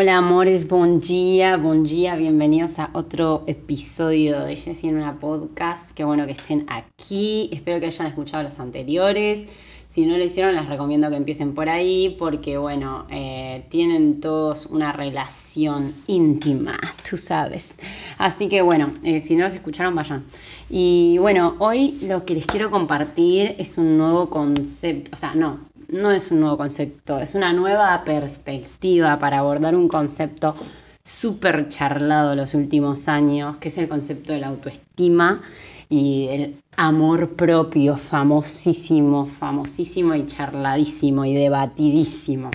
Hola 0.00 0.16
amores, 0.16 0.66
buen 0.66 0.98
día, 0.98 1.58
buen 1.58 1.84
día, 1.84 2.16
bienvenidos 2.16 2.78
a 2.78 2.88
otro 2.94 3.44
episodio 3.46 4.40
de 4.40 4.56
Jessie 4.56 4.88
en 4.88 4.96
una 4.96 5.18
podcast. 5.18 5.94
Qué 5.94 6.04
bueno 6.04 6.24
que 6.24 6.32
estén 6.32 6.64
aquí, 6.70 7.50
espero 7.52 7.80
que 7.80 7.84
hayan 7.84 8.06
escuchado 8.06 8.42
los 8.42 8.58
anteriores. 8.60 9.46
Si 9.88 10.06
no 10.06 10.16
lo 10.16 10.24
hicieron, 10.24 10.54
les 10.54 10.66
recomiendo 10.66 11.10
que 11.10 11.16
empiecen 11.16 11.52
por 11.52 11.68
ahí 11.68 12.16
porque, 12.18 12.56
bueno, 12.56 13.06
eh, 13.10 13.66
tienen 13.68 14.20
todos 14.20 14.64
una 14.64 14.90
relación 14.92 15.92
íntima, 16.06 16.80
tú 17.10 17.18
sabes. 17.18 17.76
Así 18.16 18.48
que, 18.48 18.62
bueno, 18.62 18.94
eh, 19.04 19.20
si 19.20 19.36
no 19.36 19.44
los 19.44 19.54
escucharon, 19.54 19.94
vayan. 19.94 20.24
Y 20.70 21.18
bueno, 21.18 21.56
hoy 21.58 21.98
lo 22.04 22.24
que 22.24 22.36
les 22.36 22.46
quiero 22.46 22.70
compartir 22.70 23.54
es 23.58 23.76
un 23.76 23.98
nuevo 23.98 24.30
concepto, 24.30 25.10
o 25.12 25.16
sea, 25.16 25.34
no, 25.34 25.58
no 25.92 26.10
es 26.10 26.30
un 26.30 26.40
nuevo 26.40 26.56
concepto, 26.56 27.18
es 27.18 27.34
una 27.34 27.52
nueva 27.52 28.02
perspectiva 28.04 29.18
para 29.18 29.38
abordar 29.38 29.74
un 29.74 29.88
concepto 29.88 30.54
súper 31.02 31.68
charlado 31.68 32.34
los 32.34 32.54
últimos 32.54 33.08
años, 33.08 33.56
que 33.56 33.68
es 33.68 33.78
el 33.78 33.88
concepto 33.88 34.32
de 34.32 34.40
la 34.40 34.48
autoestima 34.48 35.42
y 35.88 36.28
el 36.30 36.56
amor 36.76 37.30
propio, 37.30 37.96
famosísimo, 37.96 39.26
famosísimo 39.26 40.14
y 40.14 40.26
charladísimo 40.26 41.24
y 41.24 41.34
debatidísimo. 41.34 42.50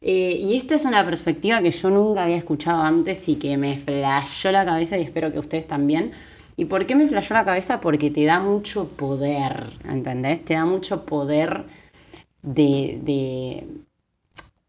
Eh, 0.00 0.38
y 0.40 0.56
esta 0.56 0.76
es 0.76 0.84
una 0.84 1.04
perspectiva 1.04 1.60
que 1.60 1.72
yo 1.72 1.90
nunca 1.90 2.22
había 2.22 2.36
escuchado 2.36 2.82
antes 2.82 3.28
y 3.28 3.34
que 3.34 3.56
me 3.56 3.78
flashó 3.78 4.52
la 4.52 4.64
cabeza 4.64 4.96
y 4.96 5.02
espero 5.02 5.32
que 5.32 5.40
ustedes 5.40 5.66
también. 5.66 6.12
¿Y 6.56 6.66
por 6.66 6.86
qué 6.86 6.94
me 6.94 7.06
flashó 7.08 7.34
la 7.34 7.44
cabeza? 7.44 7.80
Porque 7.80 8.10
te 8.10 8.24
da 8.24 8.40
mucho 8.40 8.88
poder, 8.88 9.70
¿entendés? 9.84 10.44
Te 10.44 10.54
da 10.54 10.64
mucho 10.64 11.04
poder 11.04 11.64
de, 12.42 13.66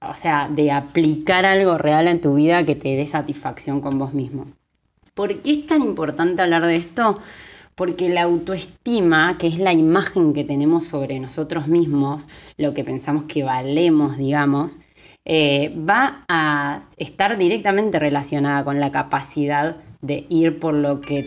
o 0.01 0.13
sea, 0.13 0.49
de 0.49 0.71
aplicar 0.71 1.45
algo 1.45 1.77
real 1.77 2.07
en 2.07 2.21
tu 2.21 2.35
vida 2.35 2.65
que 2.65 2.75
te 2.75 2.95
dé 2.95 3.07
satisfacción 3.07 3.81
con 3.81 3.99
vos 3.99 4.13
mismo. 4.13 4.47
¿Por 5.13 5.41
qué 5.41 5.51
es 5.51 5.67
tan 5.67 5.81
importante 5.81 6.41
hablar 6.41 6.65
de 6.65 6.77
esto? 6.77 7.19
Porque 7.75 8.09
la 8.09 8.23
autoestima, 8.23 9.37
que 9.37 9.47
es 9.47 9.57
la 9.57 9.73
imagen 9.73 10.33
que 10.33 10.43
tenemos 10.43 10.85
sobre 10.85 11.19
nosotros 11.19 11.67
mismos, 11.67 12.29
lo 12.57 12.73
que 12.73 12.83
pensamos 12.83 13.23
que 13.23 13.43
valemos, 13.43 14.17
digamos, 14.17 14.79
eh, 15.25 15.75
va 15.77 16.21
a 16.27 16.79
estar 16.97 17.37
directamente 17.37 17.99
relacionada 17.99 18.63
con 18.63 18.79
la 18.79 18.91
capacidad 18.91 19.77
de 20.01 20.25
ir 20.29 20.59
por 20.59 20.73
lo 20.73 21.01
que 21.01 21.25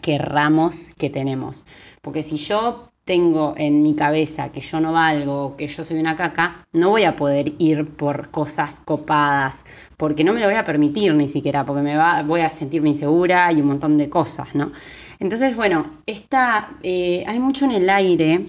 querramos 0.00 0.90
que 0.98 1.10
tenemos. 1.10 1.66
Porque 2.00 2.22
si 2.22 2.36
yo 2.36 2.91
tengo 3.04 3.54
en 3.56 3.82
mi 3.82 3.94
cabeza 3.94 4.52
que 4.52 4.60
yo 4.60 4.80
no 4.80 4.92
valgo, 4.92 5.56
que 5.56 5.66
yo 5.66 5.84
soy 5.84 5.98
una 5.98 6.14
caca, 6.16 6.64
no 6.72 6.90
voy 6.90 7.04
a 7.04 7.16
poder 7.16 7.52
ir 7.58 7.86
por 7.96 8.30
cosas 8.30 8.80
copadas, 8.84 9.64
porque 9.96 10.24
no 10.24 10.32
me 10.32 10.40
lo 10.40 10.46
voy 10.46 10.54
a 10.54 10.64
permitir 10.64 11.14
ni 11.14 11.28
siquiera, 11.28 11.64
porque 11.64 11.82
me 11.82 11.96
va, 11.96 12.22
voy 12.22 12.40
a 12.40 12.48
sentirme 12.50 12.90
insegura 12.90 13.50
y 13.52 13.60
un 13.60 13.68
montón 13.68 13.98
de 13.98 14.08
cosas, 14.08 14.54
¿no? 14.54 14.72
Entonces, 15.18 15.56
bueno, 15.56 15.86
esta, 16.06 16.70
eh, 16.82 17.24
hay 17.26 17.38
mucho 17.38 17.64
en 17.64 17.72
el 17.72 17.90
aire, 17.90 18.46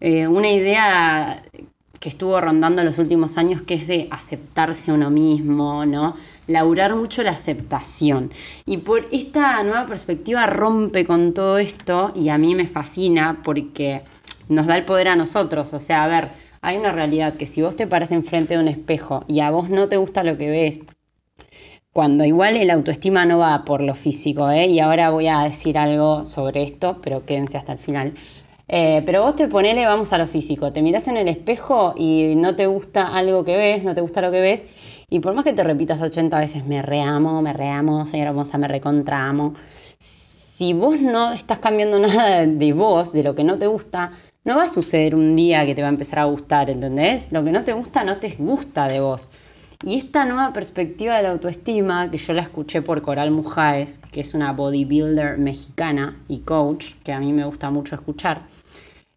eh, 0.00 0.26
una 0.26 0.50
idea 0.50 1.42
que 2.02 2.08
estuvo 2.08 2.40
rondando 2.40 2.82
los 2.82 2.98
últimos 2.98 3.38
años, 3.38 3.62
que 3.62 3.74
es 3.74 3.86
de 3.86 4.08
aceptarse 4.10 4.90
uno 4.90 5.08
mismo, 5.08 5.86
¿no? 5.86 6.16
Laurar 6.48 6.96
mucho 6.96 7.22
la 7.22 7.30
aceptación. 7.30 8.32
Y 8.66 8.78
por 8.78 9.06
esta 9.12 9.62
nueva 9.62 9.86
perspectiva 9.86 10.46
rompe 10.48 11.04
con 11.04 11.32
todo 11.32 11.58
esto 11.58 12.10
y 12.16 12.28
a 12.30 12.38
mí 12.38 12.56
me 12.56 12.66
fascina 12.66 13.40
porque 13.44 14.02
nos 14.48 14.66
da 14.66 14.76
el 14.76 14.84
poder 14.84 15.06
a 15.06 15.14
nosotros. 15.14 15.72
O 15.74 15.78
sea, 15.78 16.02
a 16.02 16.08
ver, 16.08 16.30
hay 16.60 16.76
una 16.76 16.90
realidad 16.90 17.34
que 17.34 17.46
si 17.46 17.62
vos 17.62 17.76
te 17.76 17.86
paras 17.86 18.10
enfrente 18.10 18.54
de 18.54 18.60
un 18.60 18.66
espejo 18.66 19.24
y 19.28 19.38
a 19.38 19.52
vos 19.52 19.70
no 19.70 19.86
te 19.86 19.96
gusta 19.96 20.24
lo 20.24 20.36
que 20.36 20.50
ves, 20.50 20.82
cuando 21.92 22.24
igual 22.24 22.56
el 22.56 22.70
autoestima 22.70 23.26
no 23.26 23.38
va 23.38 23.64
por 23.64 23.80
lo 23.80 23.94
físico, 23.94 24.50
¿eh? 24.50 24.66
y 24.66 24.80
ahora 24.80 25.10
voy 25.10 25.28
a 25.28 25.44
decir 25.44 25.78
algo 25.78 26.26
sobre 26.26 26.64
esto, 26.64 26.98
pero 27.00 27.24
quédense 27.24 27.58
hasta 27.58 27.74
el 27.74 27.78
final. 27.78 28.14
Eh, 28.74 29.02
pero 29.04 29.20
vos 29.20 29.36
te 29.36 29.48
ponele, 29.48 29.84
vamos 29.84 30.14
a 30.14 30.18
lo 30.18 30.26
físico, 30.26 30.72
te 30.72 30.80
miras 30.80 31.06
en 31.06 31.18
el 31.18 31.28
espejo 31.28 31.92
y 31.94 32.32
no 32.36 32.56
te 32.56 32.64
gusta 32.64 33.14
algo 33.14 33.44
que 33.44 33.54
ves, 33.54 33.84
no 33.84 33.92
te 33.92 34.00
gusta 34.00 34.22
lo 34.22 34.30
que 34.30 34.40
ves, 34.40 34.66
y 35.10 35.20
por 35.20 35.34
más 35.34 35.44
que 35.44 35.52
te 35.52 35.62
repitas 35.62 36.00
80 36.00 36.38
veces, 36.38 36.64
me 36.64 36.80
reamo, 36.80 37.42
me 37.42 37.52
reamo, 37.52 38.06
señora 38.06 38.30
hermosa, 38.30 38.56
me 38.56 38.68
recontramo, 38.68 39.52
si 39.98 40.72
vos 40.72 40.98
no 41.02 41.34
estás 41.34 41.58
cambiando 41.58 41.98
nada 42.00 42.46
de 42.46 42.72
vos, 42.72 43.12
de 43.12 43.22
lo 43.22 43.34
que 43.34 43.44
no 43.44 43.58
te 43.58 43.66
gusta, 43.66 44.12
no 44.42 44.56
va 44.56 44.62
a 44.62 44.66
suceder 44.66 45.14
un 45.14 45.36
día 45.36 45.66
que 45.66 45.74
te 45.74 45.82
va 45.82 45.88
a 45.88 45.90
empezar 45.90 46.20
a 46.20 46.24
gustar, 46.24 46.70
¿entendés? 46.70 47.30
Lo 47.30 47.44
que 47.44 47.52
no 47.52 47.64
te 47.64 47.74
gusta 47.74 48.04
no 48.04 48.16
te 48.16 48.30
gusta 48.38 48.88
de 48.88 49.00
vos. 49.00 49.32
Y 49.84 49.98
esta 49.98 50.24
nueva 50.24 50.54
perspectiva 50.54 51.18
de 51.18 51.24
la 51.24 51.32
autoestima, 51.32 52.10
que 52.10 52.16
yo 52.16 52.32
la 52.32 52.40
escuché 52.40 52.80
por 52.80 53.02
Coral 53.02 53.32
Mujáez, 53.32 53.98
que 54.12 54.22
es 54.22 54.32
una 54.32 54.52
bodybuilder 54.52 55.36
mexicana 55.36 56.16
y 56.26 56.38
coach, 56.38 56.94
que 57.04 57.12
a 57.12 57.20
mí 57.20 57.34
me 57.34 57.44
gusta 57.44 57.68
mucho 57.68 57.96
escuchar, 57.96 58.42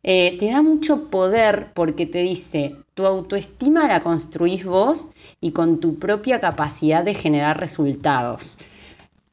eh, 0.07 0.38
te 0.38 0.51
da 0.51 0.61
mucho 0.61 1.09
poder 1.09 1.71
porque 1.73 2.05
te 2.05 2.19
dice, 2.19 2.75
tu 2.93 3.07
autoestima 3.07 3.88
la 3.88 4.01
construís 4.01 4.63
vos 4.63 5.09
y 5.41 5.51
con 5.51 5.79
tu 5.79 5.97
propia 5.97 6.39
capacidad 6.39 7.03
de 7.03 7.16
generar 7.16 7.59
resultados. 7.59 8.59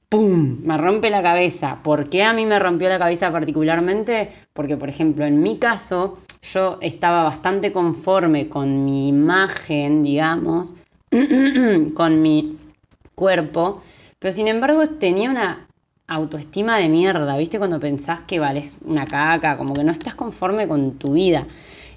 ¡Pum! 0.08 0.60
Me 0.64 0.78
rompe 0.78 1.10
la 1.10 1.22
cabeza. 1.22 1.82
¿Por 1.82 2.08
qué 2.08 2.24
a 2.24 2.32
mí 2.32 2.46
me 2.46 2.58
rompió 2.58 2.88
la 2.88 2.98
cabeza 2.98 3.30
particularmente? 3.30 4.32
Porque, 4.54 4.78
por 4.78 4.88
ejemplo, 4.88 5.26
en 5.26 5.42
mi 5.42 5.58
caso, 5.58 6.16
yo 6.40 6.78
estaba 6.80 7.22
bastante 7.22 7.70
conforme 7.70 8.48
con 8.48 8.86
mi 8.86 9.08
imagen, 9.08 10.02
digamos, 10.02 10.74
con 11.94 12.22
mi 12.22 12.56
cuerpo, 13.14 13.82
pero 14.18 14.32
sin 14.32 14.48
embargo 14.48 14.86
tenía 14.86 15.30
una 15.30 15.68
autoestima 16.14 16.78
de 16.78 16.88
mierda, 16.88 17.36
¿viste? 17.36 17.58
Cuando 17.58 17.80
pensás 17.80 18.20
que 18.20 18.38
vales 18.38 18.78
una 18.84 19.06
caca, 19.06 19.56
como 19.56 19.74
que 19.74 19.84
no 19.84 19.92
estás 19.92 20.14
conforme 20.14 20.68
con 20.68 20.92
tu 20.92 21.12
vida. 21.12 21.46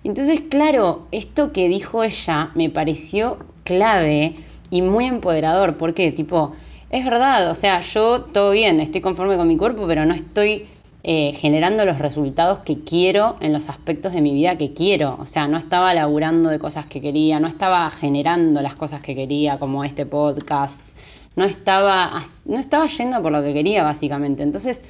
Entonces, 0.03 0.41
claro, 0.49 1.07
esto 1.11 1.51
que 1.51 1.67
dijo 1.67 2.03
ella 2.03 2.51
me 2.53 2.69
pareció 2.69 3.39
clave 3.63 4.35
y 4.69 4.81
muy 4.81 5.05
empoderador, 5.05 5.77
porque 5.77 6.11
tipo, 6.11 6.53
es 6.89 7.03
verdad, 7.03 7.49
o 7.49 7.53
sea, 7.53 7.79
yo 7.81 8.21
todo 8.21 8.51
bien, 8.51 8.79
estoy 8.79 9.01
conforme 9.01 9.37
con 9.37 9.47
mi 9.47 9.57
cuerpo, 9.57 9.85
pero 9.87 10.05
no 10.05 10.13
estoy 10.13 10.67
eh, 11.07 11.33
generando 11.33 11.85
los 11.85 11.99
resultados 11.99 12.59
que 12.59 12.79
quiero 12.79 13.35
en 13.39 13.53
los 13.53 13.69
aspectos 13.69 14.13
de 14.13 14.21
mi 14.21 14.33
vida 14.33 14.57
que 14.57 14.73
quiero. 14.73 15.17
O 15.19 15.27
sea, 15.27 15.47
no 15.47 15.55
estaba 15.55 15.93
laburando 15.93 16.49
de 16.49 16.57
cosas 16.57 16.87
que 16.87 16.99
quería, 16.99 17.39
no 17.39 17.47
estaba 17.47 17.87
generando 17.91 18.63
las 18.63 18.73
cosas 18.73 19.03
que 19.03 19.13
quería, 19.13 19.59
como 19.59 19.83
este 19.83 20.07
podcast, 20.07 20.97
no 21.35 21.45
estaba, 21.45 22.21
no 22.45 22.59
estaba 22.59 22.87
yendo 22.87 23.21
por 23.21 23.31
lo 23.31 23.43
que 23.43 23.53
quería, 23.53 23.83
básicamente. 23.83 24.43
Entonces, 24.43 24.83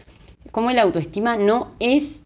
como 0.51 0.71
la 0.71 0.83
autoestima 0.83 1.37
no 1.37 1.71
es 1.79 2.21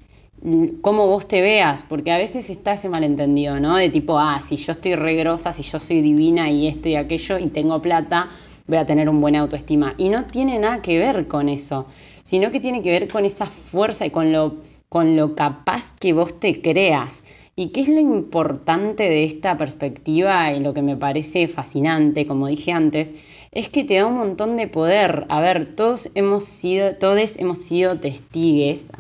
cómo 0.81 1.07
vos 1.07 1.27
te 1.27 1.41
veas, 1.41 1.83
porque 1.83 2.11
a 2.11 2.17
veces 2.17 2.49
está 2.49 2.73
ese 2.73 2.89
malentendido, 2.89 3.59
¿no? 3.59 3.75
De 3.75 3.89
tipo, 3.89 4.17
ah, 4.19 4.39
si 4.41 4.55
yo 4.55 4.71
estoy 4.71 4.95
regrosa, 4.95 5.51
si 5.51 5.63
yo 5.63 5.79
soy 5.79 6.01
divina 6.01 6.49
y 6.49 6.67
esto 6.67 6.87
y 6.89 6.95
aquello 6.95 7.37
y 7.39 7.47
tengo 7.47 7.81
plata, 7.81 8.29
voy 8.67 8.77
a 8.77 8.85
tener 8.85 9.09
un 9.09 9.19
buena 9.19 9.39
autoestima. 9.39 9.95
Y 9.97 10.09
no 10.09 10.25
tiene 10.25 10.59
nada 10.59 10.81
que 10.81 10.97
ver 10.97 11.27
con 11.27 11.49
eso, 11.49 11.87
sino 12.23 12.51
que 12.51 12.59
tiene 12.59 12.81
que 12.81 12.91
ver 12.91 13.07
con 13.07 13.25
esa 13.25 13.47
fuerza 13.47 14.05
y 14.05 14.11
con 14.11 14.31
lo, 14.31 14.57
con 14.87 15.17
lo 15.17 15.35
capaz 15.35 15.93
que 15.99 16.13
vos 16.13 16.39
te 16.39 16.61
creas. 16.61 17.25
¿Y 17.55 17.69
qué 17.69 17.81
es 17.81 17.89
lo 17.89 17.99
importante 17.99 19.03
de 19.03 19.25
esta 19.25 19.57
perspectiva 19.57 20.53
y 20.53 20.61
lo 20.61 20.73
que 20.73 20.81
me 20.81 20.95
parece 20.95 21.49
fascinante, 21.49 22.25
como 22.25 22.47
dije 22.47 22.71
antes? 22.71 23.11
Es 23.51 23.69
que 23.69 23.83
te 23.83 23.95
da 23.95 24.05
un 24.05 24.17
montón 24.17 24.57
de 24.57 24.67
poder. 24.67 25.25
A 25.29 25.39
ver, 25.39 25.75
todos 25.75 26.09
hemos 26.15 26.43
sido, 26.43 26.95
todos 26.95 27.37
hemos 27.37 27.57
sido 27.59 27.99
testigues 27.99 28.91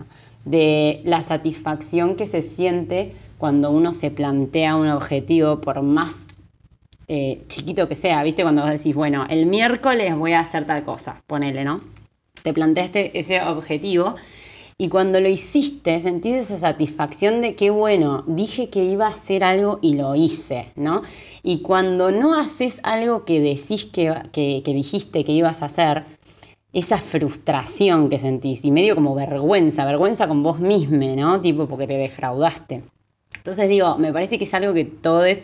de 0.45 1.01
la 1.03 1.21
satisfacción 1.21 2.15
que 2.15 2.25
se 2.25 2.41
siente 2.41 3.13
cuando 3.37 3.69
uno 3.71 3.93
se 3.93 4.09
plantea 4.11 4.75
un 4.75 4.87
objetivo, 4.87 5.61
por 5.61 5.81
más 5.81 6.27
eh, 7.07 7.43
chiquito 7.47 7.87
que 7.87 7.95
sea, 7.95 8.23
¿viste? 8.23 8.43
Cuando 8.43 8.61
vos 8.63 8.71
decís, 8.71 8.95
bueno, 8.95 9.25
el 9.29 9.45
miércoles 9.45 10.15
voy 10.15 10.33
a 10.33 10.41
hacer 10.41 10.65
tal 10.65 10.83
cosa, 10.83 11.21
ponele, 11.27 11.63
¿no? 11.63 11.81
Te 12.43 12.53
planteaste 12.53 13.17
ese 13.17 13.41
objetivo 13.41 14.15
y 14.81 14.87
cuando 14.87 15.19
lo 15.19 15.27
hiciste, 15.27 15.99
sentís 15.99 16.35
esa 16.35 16.57
satisfacción 16.57 17.41
de 17.41 17.53
que, 17.53 17.69
bueno, 17.69 18.23
dije 18.27 18.69
que 18.69 18.85
iba 18.85 19.07
a 19.07 19.09
hacer 19.09 19.43
algo 19.43 19.77
y 19.81 19.95
lo 19.95 20.15
hice, 20.15 20.71
¿no? 20.77 21.01
Y 21.43 21.61
cuando 21.61 22.11
no 22.11 22.33
haces 22.33 22.79
algo 22.83 23.25
que 23.25 23.41
decís 23.41 23.87
que, 23.87 24.13
que, 24.31 24.63
dijiste 24.73 25.25
que 25.25 25.33
ibas 25.33 25.61
a 25.61 25.65
hacer, 25.65 26.05
esa 26.71 26.97
frustración 26.97 28.09
que 28.09 28.19
sentís 28.19 28.63
y 28.63 28.71
medio 28.71 28.95
como 28.95 29.15
vergüenza, 29.15 29.83
vergüenza 29.83 30.29
con 30.29 30.43
vos 30.43 30.61
misma, 30.61 31.07
¿no? 31.07 31.41
Tipo 31.41 31.67
porque 31.67 31.85
te 31.85 31.97
defraudaste. 31.97 32.83
Entonces 33.35 33.67
digo, 33.67 33.97
me 33.97 34.13
parece 34.13 34.37
que 34.37 34.45
es 34.45 34.53
algo 34.53 34.73
que 34.73 34.85
todos 34.85 35.43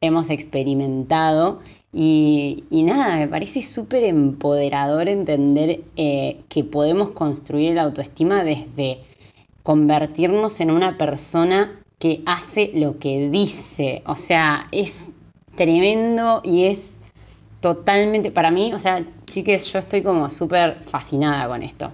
hemos 0.00 0.28
experimentado 0.28 1.60
y, 1.94 2.64
nada, 2.70 3.16
me 3.16 3.28
parece 3.28 3.60
súper 3.60 4.04
empoderador 4.04 5.08
entender 5.08 5.80
eh, 5.96 6.40
que 6.48 6.64
podemos 6.64 7.10
construir 7.10 7.74
la 7.74 7.82
autoestima 7.82 8.42
desde 8.42 9.00
convertirnos 9.62 10.60
en 10.60 10.70
una 10.70 10.96
persona 10.96 11.78
que 11.98 12.22
hace 12.24 12.70
lo 12.74 12.98
que 12.98 13.28
dice. 13.28 14.02
O 14.06 14.16
sea, 14.16 14.68
es 14.72 15.12
tremendo 15.54 16.40
y 16.42 16.64
es 16.64 16.98
totalmente, 17.60 18.30
para 18.30 18.50
mí, 18.50 18.72
o 18.72 18.78
sea, 18.78 19.04
chiques, 19.26 19.70
yo 19.70 19.78
estoy 19.78 20.02
como 20.02 20.30
súper 20.30 20.82
fascinada 20.84 21.46
con 21.46 21.62
esto. 21.62 21.90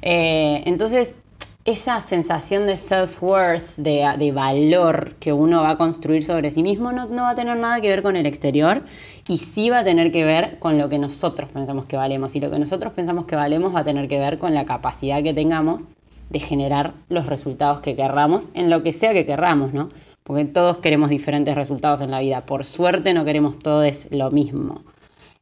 Eh, 0.00 0.62
entonces, 0.64 1.20
esa 1.64 2.00
sensación 2.00 2.66
de 2.66 2.76
self-worth, 2.76 3.76
de, 3.76 4.32
valor 4.32 5.14
que 5.20 5.32
uno 5.32 5.62
va 5.62 5.70
a 5.70 5.76
construir 5.76 6.24
sobre 6.24 6.50
sí 6.50 6.62
mismo, 6.62 6.90
no, 6.92 7.06
no, 7.06 7.22
va 7.22 7.30
a 7.30 7.34
tener 7.34 7.56
nada 7.56 7.80
que 7.80 7.88
ver 7.88 8.02
con 8.02 8.16
el 8.16 8.26
exterior 8.26 8.84
y 9.28 9.38
sí 9.38 9.68
va 9.68 9.80
a 9.80 9.84
tener 9.84 10.10
que 10.10 10.24
ver 10.24 10.58
con 10.58 10.78
lo 10.78 10.88
que 10.88 10.98
nosotros 10.98 11.50
pensamos 11.50 11.84
que 11.84 11.96
valemos. 11.96 12.34
Y 12.34 12.40
lo 12.40 12.50
que 12.50 12.58
nosotros 12.58 12.92
pensamos 12.94 13.26
que 13.26 13.36
valemos 13.36 13.74
va 13.74 13.80
a 13.80 13.84
tener 13.84 14.08
que 14.08 14.18
ver 14.18 14.38
con 14.38 14.54
la 14.54 14.64
capacidad 14.64 15.22
que 15.22 15.34
tengamos 15.34 15.86
de 16.30 16.40
generar 16.40 16.94
los 17.08 17.26
resultados 17.26 17.80
que 17.80 17.94
querramos 17.94 18.50
en 18.54 18.70
lo 18.70 18.82
que 18.82 18.92
sea 18.92 19.12
que 19.12 19.26
querramos, 19.26 19.74
¿no? 19.74 19.90
Porque 20.22 20.44
todos 20.44 20.78
queremos 20.78 21.10
diferentes 21.10 21.54
resultados 21.54 22.00
en 22.00 22.10
la 22.10 22.20
vida. 22.20 22.46
Por 22.46 22.64
suerte 22.64 23.12
no 23.12 23.24
queremos 23.24 23.58
todos 23.58 24.08
lo 24.12 24.30
mismo. 24.30 24.82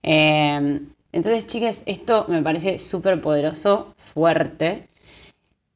Eh, 0.03 0.81
entonces, 1.13 1.47
chicas, 1.47 1.83
esto 1.87 2.27
me 2.29 2.43
parece 2.43 2.79
súper 2.79 3.21
poderoso, 3.21 3.95
fuerte. 3.97 4.88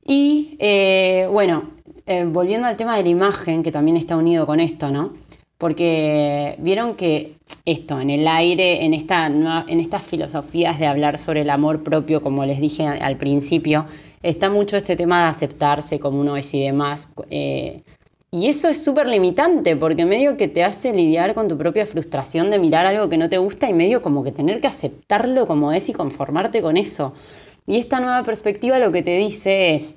Y 0.05 0.57
eh, 0.59 1.29
bueno, 1.31 1.71
eh, 2.07 2.25
volviendo 2.25 2.67
al 2.67 2.77
tema 2.77 2.97
de 2.97 3.05
la 3.05 3.09
imagen, 3.09 3.63
que 3.63 3.73
también 3.73 3.97
está 3.97 4.17
unido 4.17 4.47
con 4.47 4.61
esto, 4.61 4.91
¿no? 4.91 5.13
Porque 5.59 6.57
vieron 6.59 6.97
que 6.97 7.37
esto, 7.65 8.01
en 8.01 8.11
el 8.11 8.27
aire, 8.27 8.85
en, 8.85 8.95
esta, 8.95 9.27
en 9.27 9.81
estas 9.81 10.03
filosofías 10.03 10.81
de 10.81 10.87
hablar 10.87 11.19
sobre 11.19 11.43
el 11.43 11.51
amor 11.51 11.85
propio, 11.85 12.21
como 12.21 12.45
les 12.45 12.61
dije 12.61 12.85
al 12.85 13.17
principio, 13.17 13.87
está 14.23 14.51
mucho 14.51 14.77
este 14.77 14.97
tema 14.97 15.23
de 15.23 15.29
aceptarse 15.29 16.01
como 16.01 16.21
uno 16.21 16.37
es 16.37 16.53
y 16.55 16.65
demás. 16.65 17.13
Eh, 17.31 17.83
y 18.33 18.49
eso 18.49 18.69
es 18.69 18.83
súper 18.83 19.07
limitante, 19.07 19.77
porque 19.77 20.05
medio 20.07 20.37
que 20.37 20.49
te 20.49 20.65
hace 20.65 20.93
lidiar 20.95 21.35
con 21.35 21.49
tu 21.49 21.59
propia 21.59 21.87
frustración 21.87 22.51
de 22.51 22.59
mirar 22.59 22.87
algo 22.87 23.09
que 23.09 23.19
no 23.19 23.29
te 23.29 23.39
gusta 23.39 23.69
y 23.69 23.75
medio 23.75 24.01
como 24.01 24.25
que 24.25 24.33
tener 24.33 24.61
que 24.61 24.69
aceptarlo 24.69 25.47
como 25.47 25.71
es 25.71 25.89
y 25.91 25.93
conformarte 25.93 26.63
con 26.63 26.77
eso. 26.77 27.13
Y 27.67 27.79
esta 27.79 28.01
nueva 28.01 28.23
perspectiva 28.23 28.79
lo 28.79 28.93
que 28.93 29.03
te 29.03 29.17
dice 29.17 29.75
es, 29.75 29.97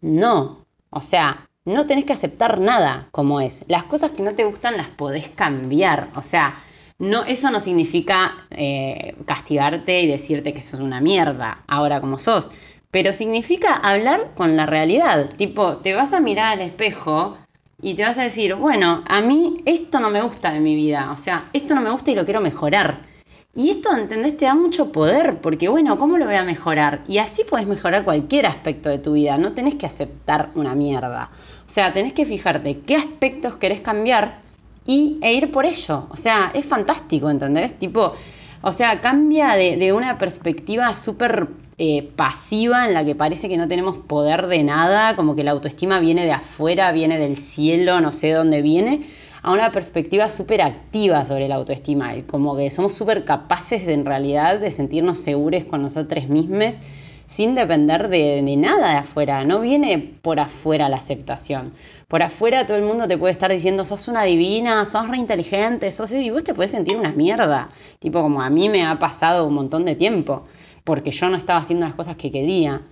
no, 0.00 0.66
o 0.90 1.00
sea, 1.00 1.48
no 1.64 1.86
tenés 1.86 2.04
que 2.04 2.12
aceptar 2.12 2.58
nada 2.60 3.08
como 3.12 3.40
es. 3.40 3.62
Las 3.68 3.84
cosas 3.84 4.10
que 4.10 4.22
no 4.22 4.34
te 4.34 4.44
gustan 4.44 4.76
las 4.76 4.88
podés 4.88 5.28
cambiar. 5.28 6.10
O 6.16 6.22
sea, 6.22 6.56
no, 6.98 7.24
eso 7.24 7.50
no 7.50 7.60
significa 7.60 8.46
eh, 8.50 9.14
castigarte 9.26 10.00
y 10.02 10.06
decirte 10.06 10.52
que 10.52 10.60
sos 10.60 10.80
una 10.80 11.00
mierda 11.00 11.62
ahora 11.66 12.00
como 12.00 12.18
sos. 12.18 12.50
Pero 12.90 13.12
significa 13.12 13.74
hablar 13.74 14.32
con 14.34 14.56
la 14.56 14.66
realidad. 14.66 15.30
Tipo, 15.36 15.78
te 15.78 15.94
vas 15.94 16.12
a 16.12 16.20
mirar 16.20 16.52
al 16.52 16.60
espejo 16.60 17.38
y 17.80 17.94
te 17.94 18.02
vas 18.02 18.18
a 18.18 18.24
decir, 18.24 18.54
bueno, 18.54 19.02
a 19.06 19.20
mí 19.20 19.62
esto 19.64 19.98
no 20.00 20.10
me 20.10 20.20
gusta 20.20 20.52
de 20.52 20.60
mi 20.60 20.74
vida. 20.74 21.10
O 21.12 21.16
sea, 21.16 21.48
esto 21.52 21.74
no 21.74 21.80
me 21.80 21.90
gusta 21.90 22.10
y 22.10 22.14
lo 22.14 22.24
quiero 22.24 22.40
mejorar. 22.40 23.11
Y 23.54 23.68
esto, 23.68 23.94
¿entendés? 23.94 24.38
Te 24.38 24.46
da 24.46 24.54
mucho 24.54 24.92
poder, 24.92 25.42
porque 25.42 25.68
bueno, 25.68 25.98
¿cómo 25.98 26.16
lo 26.16 26.24
voy 26.24 26.36
a 26.36 26.42
mejorar? 26.42 27.02
Y 27.06 27.18
así 27.18 27.42
puedes 27.48 27.66
mejorar 27.66 28.02
cualquier 28.02 28.46
aspecto 28.46 28.88
de 28.88 28.98
tu 28.98 29.12
vida, 29.12 29.36
no 29.36 29.52
tenés 29.52 29.74
que 29.74 29.84
aceptar 29.84 30.48
una 30.54 30.74
mierda. 30.74 31.28
O 31.66 31.70
sea, 31.70 31.92
tenés 31.92 32.14
que 32.14 32.24
fijarte 32.24 32.78
qué 32.78 32.96
aspectos 32.96 33.56
querés 33.56 33.82
cambiar 33.82 34.38
y, 34.86 35.18
e 35.20 35.34
ir 35.34 35.52
por 35.52 35.66
ello. 35.66 36.06
O 36.08 36.16
sea, 36.16 36.50
es 36.54 36.64
fantástico, 36.64 37.28
¿entendés? 37.28 37.78
Tipo, 37.78 38.14
o 38.62 38.72
sea, 38.72 39.02
cambia 39.02 39.54
de, 39.54 39.92
una 39.92 40.16
perspectiva 40.16 40.94
súper 40.94 41.48
eh, 41.76 42.08
pasiva 42.16 42.86
en 42.86 42.94
la 42.94 43.04
que 43.04 43.14
parece 43.14 43.50
que 43.50 43.58
no 43.58 43.68
tenemos 43.68 43.98
poder 43.98 44.46
de 44.46 44.62
nada, 44.62 45.14
como 45.14 45.36
que 45.36 45.44
la 45.44 45.50
autoestima 45.50 46.00
viene 46.00 46.24
de 46.24 46.32
afuera, 46.32 46.90
viene 46.92 47.18
del 47.18 47.36
cielo, 47.36 48.00
no 48.00 48.12
sé 48.12 48.30
dónde 48.30 48.62
viene 48.62 49.06
a 49.42 49.52
una 49.52 49.72
perspectiva 49.72 50.30
súper 50.30 50.62
activa 50.62 51.24
sobre 51.24 51.48
la 51.48 51.56
autoestima, 51.56 52.14
como 52.26 52.56
que 52.56 52.70
somos 52.70 52.94
súper 52.94 53.24
capaces 53.24 53.84
de 53.86 53.94
en 53.94 54.06
realidad 54.06 54.60
de 54.60 54.70
sentirnos 54.70 55.18
seguros 55.18 55.64
con 55.64 55.82
nosotros 55.82 56.28
mismos 56.28 56.78
sin 57.26 57.54
depender 57.54 58.08
de, 58.08 58.42
nada 58.56 58.90
de 58.90 58.98
afuera, 58.98 59.44
no 59.44 59.60
viene 59.60 59.98
por 60.20 60.38
afuera 60.38 60.88
la 60.88 60.98
aceptación. 60.98 61.72
Por 62.06 62.22
afuera 62.22 62.66
todo 62.66 62.76
el 62.76 62.84
mundo 62.84 63.08
te 63.08 63.16
puede 63.16 63.32
estar 63.32 63.50
diciendo, 63.50 63.84
sos 63.84 64.06
una 64.06 64.24
divina, 64.24 64.84
sos 64.84 65.08
reinteligente, 65.08 65.90
sos... 65.90 66.12
Y 66.12 66.28
vos 66.30 66.44
te 66.44 66.52
puedes 66.52 66.72
sentir 66.72 66.96
una 66.96 67.12
mierda, 67.12 67.70
tipo 68.00 68.20
como 68.20 68.42
a 68.42 68.50
mí 68.50 68.68
me 68.68 68.84
ha 68.84 68.98
pasado 68.98 69.46
un 69.46 69.54
montón 69.54 69.86
de 69.86 69.94
tiempo, 69.94 70.44
porque 70.84 71.10
yo 71.10 71.30
no 71.30 71.38
estaba 71.38 71.60
haciendo 71.60 71.86
las 71.86 71.94
cosas 71.94 72.16
que 72.16 72.30
quería. 72.30 72.82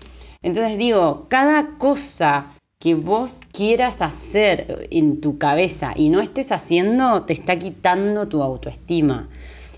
Entonces 0.43 0.79
digo, 0.79 1.27
cada 1.29 1.77
cosa 1.77 2.47
que 2.81 2.95
vos 2.95 3.43
quieras 3.53 4.01
hacer 4.01 4.89
en 4.91 5.21
tu 5.21 5.37
cabeza 5.37 5.93
y 5.95 6.09
no 6.09 6.23
estés 6.23 6.51
haciendo, 6.51 7.25
te 7.25 7.35
está 7.35 7.59
quitando 7.59 8.27
tu 8.27 8.43
autoestima. 8.43 9.29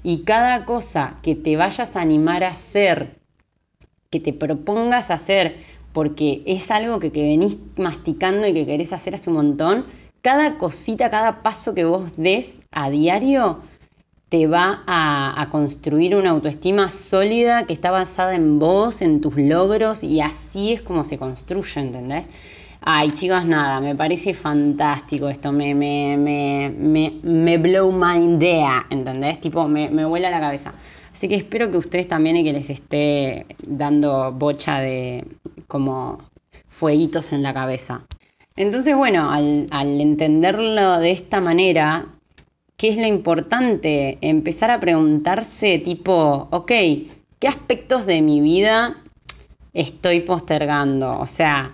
Y 0.05 0.23
cada 0.23 0.65
cosa 0.65 1.19
que 1.21 1.35
te 1.35 1.57
vayas 1.57 1.97
a 1.97 2.01
animar 2.01 2.45
a 2.45 2.51
hacer, 2.51 3.19
que 4.09 4.21
te 4.21 4.33
propongas 4.33 5.11
hacer, 5.11 5.57
porque 5.93 6.45
es 6.47 6.71
algo 6.71 7.01
que, 7.01 7.11
venís 7.11 7.59
masticando 7.77 8.47
y 8.47 8.53
que 8.53 8.67
querés 8.67 8.93
hacer 8.93 9.17
hace 9.17 9.31
un 9.31 9.37
montón, 9.37 9.85
cada 10.23 10.57
cosita, 10.57 11.11
cada 11.11 11.43
paso 11.43 11.75
que 11.75 11.85
vos 11.85 12.17
des 12.17 12.61
a 12.71 12.89
diario, 12.89 13.63
te 14.29 14.47
va 14.47 14.85
a, 14.87 15.43
a, 15.43 15.51
construir 15.51 16.15
una 16.15 16.31
autoestima 16.31 16.93
sólida 16.93 17.67
que 17.67 17.73
está 17.73 17.91
basada 17.91 18.37
en 18.37 18.61
vos, 18.61 19.03
en 19.03 19.21
tus 19.21 19.37
logros, 19.37 20.05
y 20.05 20.21
así 20.21 20.73
es 20.73 20.83
como 20.83 21.03
se 21.03 21.19
construye, 21.19 21.81
¿entendés? 21.81 22.31
Ay, 22.85 23.13
chicos, 23.13 23.45
nada, 23.45 23.81
me 23.81 23.95
parece 23.95 24.35
fantástico 24.35 25.29
esto, 25.29 25.53
me, 25.53 25.73
me, 25.73 26.17
me, 26.19 27.13
me, 27.23 27.59
blow 27.59 27.93
my 27.93 28.35
idea, 28.35 28.85
¿entendés? 28.91 29.41
Tipo, 29.41 29.69
me, 29.69 29.89
me 29.89 30.05
vuela 30.05 30.31
la 30.31 30.41
cabeza. 30.41 30.73
Así 31.13 31.29
que 31.29 31.37
espero 31.37 31.71
que 31.71 31.77
ustedes 31.77 32.09
también 32.09 32.39
y 32.39 32.43
que 32.43 32.53
les 32.53 32.71
esté 32.71 33.47
dando 33.69 34.33
bocha 34.33 34.81
de 34.81 35.25
como 35.69 36.19
fueguitos 36.69 37.33
en 37.33 37.45
la 37.45 37.55
cabeza. 37.55 38.03
Entonces, 38.57 38.97
bueno, 38.97 39.31
al, 39.31 39.67
al 39.71 40.01
entenderlo 40.01 40.99
de 40.99 41.13
esta 41.13 41.41
manera, 41.41 42.07
¿qué 42.77 42.89
es 42.89 42.97
lo 42.97 43.07
importante? 43.07 44.19
Empezar 44.23 44.73
a 44.73 44.81
preguntarse 44.81 45.79
tipo, 45.79 46.49
ok, 46.51 46.73
¿qué 47.39 47.47
aspectos 47.47 48.07
de 48.07 48.23
mi 48.23 48.41
vida 48.41 48.97
estoy 49.73 50.23
postergando? 50.23 51.17
O 51.21 51.29
sea, 51.29 51.73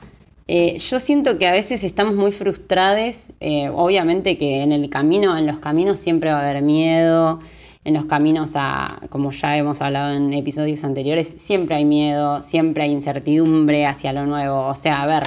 eh, 0.48 0.78
yo 0.78 0.98
siento 0.98 1.36
que 1.36 1.46
a 1.46 1.52
veces 1.52 1.84
estamos 1.84 2.14
muy 2.14 2.32
frustrados, 2.32 3.28
eh, 3.40 3.68
obviamente 3.68 4.38
que 4.38 4.62
en 4.62 4.72
el 4.72 4.88
camino, 4.88 5.36
en 5.36 5.46
los 5.46 5.58
caminos 5.58 5.98
siempre 5.98 6.30
va 6.30 6.38
a 6.38 6.48
haber 6.48 6.62
miedo, 6.62 7.40
en 7.84 7.92
los 7.92 8.06
caminos 8.06 8.52
a, 8.56 8.98
como 9.10 9.30
ya 9.30 9.58
hemos 9.58 9.82
hablado 9.82 10.14
en 10.16 10.32
episodios 10.32 10.84
anteriores, 10.84 11.28
siempre 11.28 11.76
hay 11.76 11.84
miedo, 11.84 12.40
siempre 12.40 12.84
hay 12.84 12.90
incertidumbre 12.92 13.84
hacia 13.84 14.14
lo 14.14 14.24
nuevo. 14.24 14.66
O 14.66 14.74
sea, 14.74 15.02
a 15.02 15.06
ver, 15.06 15.24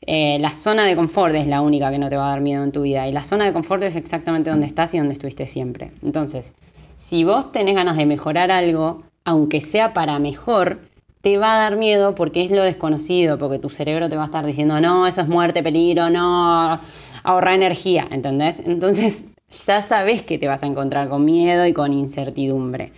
eh, 0.00 0.38
la 0.40 0.52
zona 0.52 0.84
de 0.84 0.96
confort 0.96 1.36
es 1.36 1.46
la 1.46 1.60
única 1.60 1.90
que 1.92 1.98
no 1.98 2.08
te 2.08 2.16
va 2.16 2.26
a 2.26 2.30
dar 2.30 2.40
miedo 2.40 2.64
en 2.64 2.72
tu 2.72 2.82
vida 2.82 3.06
y 3.06 3.12
la 3.12 3.22
zona 3.22 3.44
de 3.44 3.52
confort 3.52 3.84
es 3.84 3.94
exactamente 3.94 4.50
donde 4.50 4.66
estás 4.66 4.92
y 4.92 4.98
donde 4.98 5.12
estuviste 5.12 5.46
siempre. 5.46 5.92
Entonces, 6.02 6.54
si 6.96 7.22
vos 7.22 7.52
tenés 7.52 7.76
ganas 7.76 7.96
de 7.96 8.06
mejorar 8.06 8.50
algo, 8.50 9.04
aunque 9.24 9.60
sea 9.60 9.92
para 9.94 10.18
mejor, 10.18 10.80
te 11.20 11.38
va 11.38 11.56
a 11.56 11.58
dar 11.58 11.76
miedo 11.76 12.14
porque 12.14 12.44
es 12.44 12.50
lo 12.50 12.62
desconocido, 12.62 13.38
porque 13.38 13.58
tu 13.58 13.70
cerebro 13.70 14.08
te 14.08 14.16
va 14.16 14.22
a 14.22 14.26
estar 14.26 14.46
diciendo, 14.46 14.80
no, 14.80 15.06
eso 15.06 15.20
es 15.20 15.28
muerte, 15.28 15.62
peligro, 15.62 16.10
no, 16.10 16.80
ahorra 17.22 17.54
energía, 17.54 18.06
¿entendés? 18.10 18.60
Entonces 18.60 19.26
ya 19.66 19.82
sabes 19.82 20.22
que 20.22 20.38
te 20.38 20.48
vas 20.48 20.62
a 20.62 20.66
encontrar 20.66 21.08
con 21.08 21.24
miedo 21.24 21.66
y 21.66 21.72
con 21.72 21.92
incertidumbre. 21.92 22.92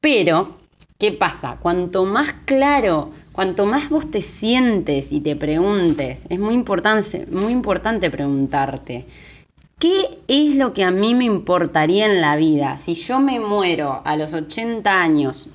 Pero, 0.00 0.56
¿qué 0.98 1.12
pasa? 1.12 1.58
Cuanto 1.60 2.04
más 2.04 2.32
claro, 2.44 3.10
cuanto 3.32 3.66
más 3.66 3.90
vos 3.90 4.10
te 4.10 4.22
sientes 4.22 5.12
y 5.12 5.20
te 5.20 5.36
preguntes, 5.36 6.26
es 6.28 6.38
muy 6.38 6.54
importante, 6.54 7.26
muy 7.30 7.52
importante 7.52 8.10
preguntarte, 8.10 9.06
¿qué 9.78 10.20
es 10.28 10.54
lo 10.54 10.72
que 10.72 10.84
a 10.84 10.90
mí 10.90 11.14
me 11.14 11.24
importaría 11.24 12.06
en 12.06 12.20
la 12.20 12.36
vida? 12.36 12.78
Si 12.78 12.94
yo 12.94 13.20
me 13.20 13.40
muero 13.40 14.00
a 14.04 14.16
los 14.16 14.34
80 14.34 15.02
años, 15.02 15.48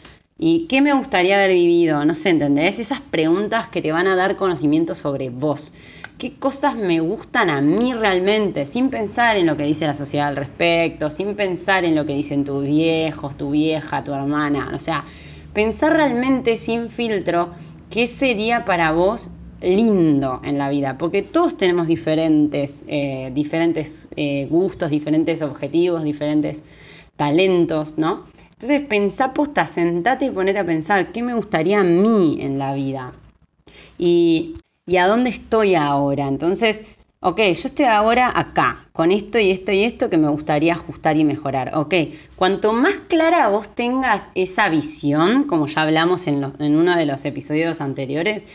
¿Y 0.45 0.67
qué 0.67 0.81
me 0.81 0.91
gustaría 0.91 1.35
haber 1.35 1.53
vivido? 1.53 2.03
No 2.03 2.13
sé, 2.15 2.27
¿entendés? 2.27 2.77
Esas 2.77 2.99
preguntas 2.99 3.69
que 3.69 3.81
te 3.81 3.93
van 3.93 4.07
a 4.07 4.17
dar 4.17 4.35
conocimiento 4.35 4.93
sobre 4.93 5.29
vos. 5.29 5.73
¿Qué 6.17 6.33
cosas 6.33 6.75
me 6.75 6.99
gustan 6.99 7.49
a 7.49 7.61
mí 7.61 7.93
realmente? 7.93 8.65
Sin 8.65 8.89
pensar 8.89 9.37
en 9.37 9.45
lo 9.45 9.55
que 9.55 9.63
dice 9.63 9.87
la 9.87 9.93
sociedad 9.93 10.27
al 10.27 10.35
respecto, 10.35 11.09
sin 11.09 11.35
pensar 11.35 11.85
en 11.85 11.95
lo 11.95 12.05
que 12.05 12.13
dicen 12.13 12.43
tus 12.43 12.65
viejos, 12.65 13.37
tu 13.37 13.51
vieja, 13.51 14.03
tu 14.03 14.13
hermana. 14.13 14.69
O 14.75 14.79
sea, 14.79 15.05
pensar 15.53 15.93
realmente 15.93 16.57
sin 16.57 16.89
filtro 16.89 17.51
qué 17.89 18.07
sería 18.07 18.65
para 18.65 18.91
vos 18.91 19.29
lindo 19.61 20.41
en 20.43 20.57
la 20.57 20.67
vida, 20.67 20.97
porque 20.97 21.21
todos 21.21 21.55
tenemos 21.55 21.87
diferentes, 21.87 22.83
eh, 22.89 23.31
diferentes 23.33 24.09
eh, 24.17 24.45
gustos, 24.49 24.89
diferentes 24.89 25.41
objetivos, 25.41 26.03
diferentes 26.03 26.65
talentos, 27.15 27.97
¿no? 27.97 28.32
Entonces 28.63 28.87
pensá 28.87 29.33
posta, 29.33 29.67
sentate 29.67 30.23
y 30.23 30.29
ponete 30.29 30.57
a 30.57 30.65
pensar, 30.65 31.11
¿qué 31.11 31.21
me 31.21 31.33
gustaría 31.33 31.81
a 31.81 31.83
mí 31.83 32.37
en 32.39 32.57
la 32.57 32.73
vida? 32.73 33.11
Y, 33.97 34.55
a 34.97 35.05
dónde 35.05 35.31
estoy 35.31 35.75
ahora. 35.75 36.29
Entonces, 36.29 36.83
ok, 37.19 37.39
yo 37.39 37.67
estoy 37.67 37.87
ahora 37.87 38.31
acá, 38.33 38.87
con 38.93 39.11
esto 39.11 39.37
y 39.37 39.51
esto 39.51 39.73
y 39.73 39.83
esto 39.83 40.09
que 40.09 40.17
me 40.17 40.29
gustaría 40.29 40.75
ajustar 40.75 41.17
y 41.17 41.25
mejorar. 41.25 41.71
Ok, 41.75 41.93
cuanto 42.37 42.71
más 42.71 42.95
clara 43.09 43.49
vos 43.49 43.67
tengas 43.75 44.29
esa 44.33 44.69
visión, 44.69 45.43
como 45.43 45.67
ya 45.67 45.81
hablamos 45.81 46.25
en, 46.27 46.45
uno 46.57 46.95
de 46.95 47.05
los 47.05 47.25
episodios 47.25 47.81
anteriores, 47.81 48.47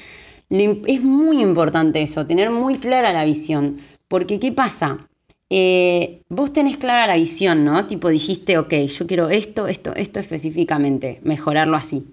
es 0.48 1.02
muy 1.02 1.42
importante 1.42 2.00
eso, 2.00 2.26
tener 2.26 2.48
muy 2.50 2.78
clara 2.78 3.12
la 3.12 3.26
visión. 3.26 3.76
Porque, 4.08 4.40
¿qué 4.40 4.52
pasa? 4.52 5.06
Eh, 5.50 6.22
vos 6.28 6.52
tenés 6.52 6.76
clara 6.76 7.06
la 7.06 7.16
visión, 7.16 7.64
¿no? 7.64 7.86
Tipo 7.86 8.08
dijiste, 8.08 8.58
ok, 8.58 8.72
yo 8.86 9.06
quiero 9.06 9.28
esto, 9.30 9.66
esto, 9.66 9.94
esto 9.94 10.20
específicamente, 10.20 11.20
mejorarlo 11.22 11.76
así. 11.76 12.06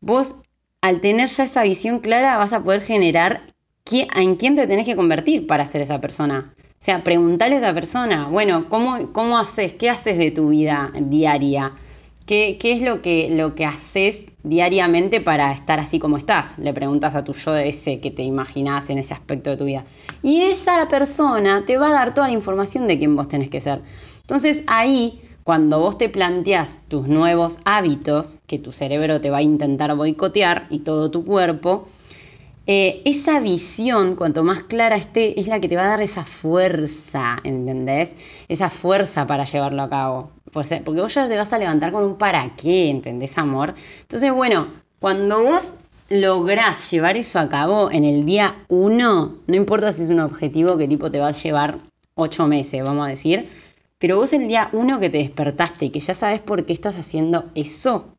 Vos, 0.00 0.36
al 0.80 1.00
tener 1.00 1.28
ya 1.28 1.44
esa 1.44 1.62
visión 1.62 2.00
clara, 2.00 2.36
vas 2.36 2.52
a 2.52 2.62
poder 2.62 2.82
generar 2.82 3.54
en 3.90 4.36
quién 4.36 4.56
te 4.56 4.66
tenés 4.66 4.86
que 4.86 4.96
convertir 4.96 5.46
para 5.46 5.66
ser 5.66 5.80
esa 5.80 6.00
persona. 6.00 6.54
O 6.58 6.82
sea, 6.82 7.02
preguntarle 7.02 7.56
a 7.56 7.58
esa 7.58 7.74
persona, 7.74 8.28
bueno, 8.28 8.68
¿cómo, 8.68 9.12
cómo 9.12 9.38
haces? 9.38 9.72
¿Qué 9.74 9.90
haces 9.90 10.16
de 10.16 10.30
tu 10.30 10.48
vida 10.50 10.92
diaria? 10.94 11.72
¿Qué, 12.30 12.56
es 12.62 12.80
lo 12.80 13.02
que, 13.02 13.28
lo 13.28 13.56
que 13.56 13.64
haces 13.64 14.26
diariamente 14.44 15.20
para 15.20 15.50
estar 15.50 15.80
así 15.80 15.98
como 15.98 16.16
estás? 16.16 16.60
Le 16.60 16.72
preguntas 16.72 17.16
a 17.16 17.24
tu 17.24 17.32
yo 17.32 17.50
de 17.50 17.68
ese 17.68 17.98
que 17.98 18.12
te 18.12 18.22
imaginás 18.22 18.88
en 18.88 18.98
ese 18.98 19.12
aspecto 19.12 19.50
de 19.50 19.56
tu 19.56 19.64
vida. 19.64 19.84
Y 20.22 20.42
esa 20.42 20.86
persona 20.86 21.64
te 21.66 21.76
va 21.76 21.88
a 21.88 21.92
dar 21.92 22.14
toda 22.14 22.28
la 22.28 22.34
información 22.34 22.86
de 22.86 23.00
quién 23.00 23.16
vos 23.16 23.26
tenés 23.26 23.50
que 23.50 23.60
ser. 23.60 23.82
Entonces 24.20 24.62
ahí, 24.68 25.20
cuando 25.42 25.80
vos 25.80 25.98
te 25.98 26.08
planteas 26.08 26.82
tus 26.86 27.08
nuevos 27.08 27.58
hábitos, 27.64 28.38
que 28.46 28.60
tu 28.60 28.70
cerebro 28.70 29.20
te 29.20 29.30
va 29.30 29.38
a 29.38 29.42
intentar 29.42 29.96
boicotear 29.96 30.68
y 30.70 30.78
todo 30.84 31.10
tu 31.10 31.24
cuerpo, 31.24 31.88
eh, 32.68 33.02
esa 33.04 33.40
visión, 33.40 34.14
cuanto 34.14 34.44
más 34.44 34.62
clara 34.62 34.96
esté, 34.96 35.40
es 35.40 35.48
la 35.48 35.58
que 35.58 35.68
te 35.68 35.74
va 35.74 35.82
a 35.82 35.88
dar 35.88 36.02
esa 36.02 36.24
fuerza, 36.24 37.38
¿entendés? 37.42 38.14
Esa 38.46 38.70
fuerza 38.70 39.26
para 39.26 39.42
llevarlo 39.46 39.82
a 39.82 39.90
cabo. 39.90 40.30
Pues, 40.52 40.72
eh, 40.72 40.82
porque 40.84 41.00
vos 41.00 41.14
ya 41.14 41.28
te 41.28 41.36
vas 41.36 41.52
a 41.52 41.58
levantar 41.58 41.92
con 41.92 42.04
un 42.04 42.16
para 42.16 42.54
qué, 42.56 42.90
¿entendés, 42.90 43.38
amor? 43.38 43.74
Entonces, 44.02 44.32
bueno, 44.32 44.66
cuando 44.98 45.42
vos 45.42 45.74
lográs 46.08 46.90
llevar 46.90 47.16
eso 47.16 47.38
a 47.38 47.48
cabo 47.48 47.90
en 47.90 48.04
el 48.04 48.26
día 48.26 48.64
uno, 48.68 49.36
no 49.46 49.54
importa 49.54 49.92
si 49.92 50.02
es 50.02 50.08
un 50.08 50.20
objetivo 50.20 50.76
que 50.76 50.88
tipo 50.88 51.10
te 51.10 51.20
va 51.20 51.28
a 51.28 51.32
llevar 51.32 51.78
ocho 52.14 52.46
meses, 52.48 52.82
vamos 52.84 53.06
a 53.06 53.10
decir, 53.10 53.48
pero 53.98 54.16
vos 54.16 54.32
el 54.32 54.48
día 54.48 54.70
uno 54.72 54.98
que 54.98 55.08
te 55.08 55.18
despertaste 55.18 55.84
y 55.84 55.90
que 55.90 56.00
ya 56.00 56.14
sabes 56.14 56.40
por 56.40 56.66
qué 56.66 56.72
estás 56.72 56.98
haciendo 56.98 57.44
eso, 57.54 58.16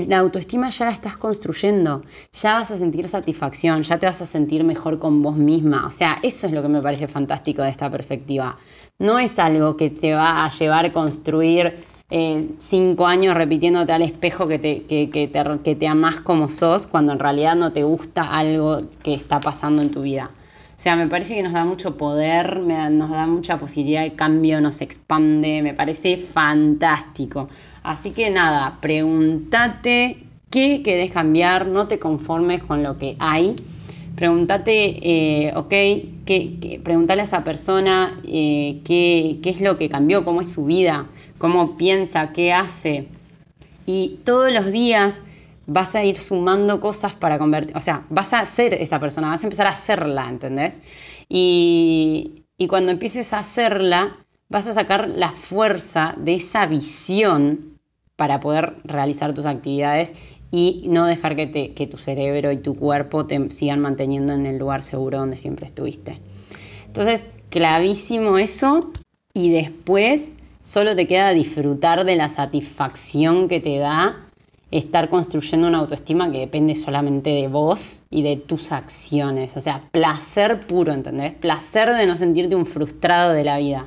la 0.00 0.18
autoestima 0.18 0.70
ya 0.70 0.86
la 0.86 0.92
estás 0.92 1.16
construyendo, 1.18 2.02
ya 2.32 2.54
vas 2.54 2.70
a 2.70 2.78
sentir 2.78 3.06
satisfacción, 3.08 3.82
ya 3.82 3.98
te 3.98 4.06
vas 4.06 4.22
a 4.22 4.26
sentir 4.26 4.64
mejor 4.64 4.98
con 4.98 5.22
vos 5.22 5.36
misma. 5.36 5.86
O 5.86 5.90
sea, 5.90 6.18
eso 6.22 6.46
es 6.46 6.52
lo 6.52 6.62
que 6.62 6.68
me 6.68 6.80
parece 6.80 7.08
fantástico 7.08 7.62
de 7.62 7.70
esta 7.70 7.90
perspectiva. 7.90 8.56
No 8.98 9.18
es 9.18 9.38
algo 9.38 9.76
que 9.76 9.90
te 9.90 10.14
va 10.14 10.44
a 10.44 10.48
llevar 10.48 10.86
a 10.86 10.92
construir 10.92 11.84
eh, 12.08 12.48
cinco 12.58 13.06
años 13.06 13.34
repitiéndote 13.34 13.92
al 13.92 14.02
espejo 14.02 14.46
que 14.46 14.58
te, 14.58 14.84
que, 14.84 15.06
te, 15.08 15.60
que 15.62 15.74
te 15.74 15.86
amás 15.86 16.20
como 16.20 16.48
sos 16.48 16.86
cuando 16.86 17.12
en 17.12 17.18
realidad 17.18 17.54
no 17.54 17.72
te 17.72 17.82
gusta 17.82 18.22
algo 18.22 18.80
que 19.02 19.14
está 19.14 19.40
pasando 19.40 19.82
en 19.82 19.90
tu 19.90 20.02
vida. 20.02 20.30
O 20.76 20.80
sea, 20.82 20.96
me 20.96 21.06
parece 21.06 21.34
que 21.34 21.42
nos 21.42 21.52
da 21.52 21.64
mucho 21.64 21.96
poder, 21.96 22.58
nos 22.58 23.10
da 23.10 23.26
mucha 23.26 23.58
posibilidad 23.58 24.02
de 24.02 24.14
cambio, 24.14 24.60
nos 24.60 24.80
expande, 24.80 25.62
me 25.62 25.74
parece 25.74 26.16
fantástico. 26.16 27.48
Así 27.82 28.12
que 28.12 28.30
nada, 28.30 28.78
pregúntate 28.80 30.18
qué 30.50 30.82
querés 30.84 31.10
cambiar, 31.10 31.66
no 31.66 31.88
te 31.88 31.98
conformes 31.98 32.62
con 32.62 32.82
lo 32.82 32.96
que 32.96 33.16
hay. 33.18 33.56
Pregúntate, 34.14 35.48
eh, 35.48 35.52
ok, 35.56 35.70
¿qué, 36.26 36.80
pregúntale 36.84 37.22
a 37.22 37.24
esa 37.24 37.42
persona 37.42 38.20
eh, 38.24 38.80
qué, 38.84 39.38
qué 39.42 39.50
es 39.50 39.60
lo 39.60 39.78
que 39.78 39.88
cambió, 39.88 40.24
cómo 40.24 40.42
es 40.42 40.52
su 40.52 40.66
vida, 40.66 41.06
cómo 41.38 41.76
piensa, 41.76 42.32
qué 42.32 42.52
hace. 42.52 43.08
Y 43.86 44.20
todos 44.24 44.52
los 44.52 44.70
días 44.70 45.24
vas 45.66 45.94
a 45.94 46.04
ir 46.04 46.18
sumando 46.18 46.78
cosas 46.78 47.14
para 47.14 47.38
convertir, 47.38 47.76
o 47.76 47.80
sea, 47.80 48.04
vas 48.10 48.32
a 48.32 48.44
ser 48.46 48.74
esa 48.74 49.00
persona, 49.00 49.28
vas 49.28 49.42
a 49.42 49.46
empezar 49.46 49.66
a 49.66 49.70
hacerla, 49.70 50.28
¿entendés? 50.28 50.82
Y, 51.28 52.44
y 52.58 52.66
cuando 52.68 52.92
empieces 52.92 53.32
a 53.32 53.38
hacerla, 53.38 54.16
vas 54.48 54.66
a 54.66 54.72
sacar 54.74 55.08
la 55.08 55.30
fuerza 55.30 56.14
de 56.18 56.34
esa 56.34 56.66
visión 56.66 57.71
para 58.16 58.40
poder 58.40 58.76
realizar 58.84 59.32
tus 59.32 59.46
actividades 59.46 60.14
y 60.50 60.84
no 60.86 61.06
dejar 61.06 61.34
que, 61.34 61.88
tu 61.90 61.96
cerebro 61.96 62.52
y 62.52 62.58
tu 62.58 62.74
cuerpo 62.74 63.26
te 63.26 63.50
sigan 63.50 63.80
manteniendo 63.80 64.34
en 64.34 64.46
el 64.46 64.58
lugar 64.58 64.82
seguro 64.82 65.18
donde 65.18 65.38
siempre 65.38 65.66
estuviste. 65.66 66.20
Entonces, 66.86 67.38
clavísimo 67.48 68.36
eso 68.36 68.92
y 69.32 69.50
después 69.50 70.32
solo 70.60 70.94
te 70.94 71.06
queda 71.06 71.32
disfrutar 71.32 72.04
de 72.04 72.16
la 72.16 72.28
satisfacción 72.28 73.48
que 73.48 73.60
te 73.60 73.78
da 73.78 74.28
estar 74.70 75.08
construyendo 75.08 75.68
una 75.68 75.78
autoestima 75.78 76.30
que 76.30 76.38
depende 76.38 76.74
solamente 76.74 77.30
de 77.30 77.48
vos 77.48 78.04
y 78.10 78.22
de 78.22 78.36
tus 78.36 78.72
acciones. 78.72 79.56
O 79.56 79.60
sea, 79.60 79.84
placer 79.90 80.66
puro, 80.66 80.92
¿entendés? 80.92 81.34
Placer 81.34 81.94
de 81.94 82.06
no 82.06 82.16
sentirte 82.16 82.56
un 82.56 82.66
frustrado 82.66 83.32
de 83.32 83.44
la 83.44 83.58
vida. 83.58 83.86